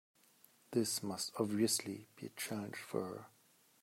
[0.71, 3.25] This must obviously be a challenge for her.